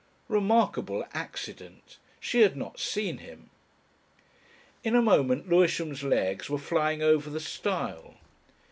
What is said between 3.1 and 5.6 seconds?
him! In a moment